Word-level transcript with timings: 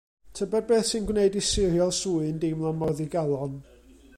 Tybed 0.37 0.65
beth 0.69 0.87
sy'n 0.91 1.05
gwneud 1.09 1.37
i 1.41 1.43
Siriol 1.49 1.93
Swyn 1.99 2.41
deimlo 2.45 2.73
mor 2.79 2.95
ddigalon? 2.97 3.53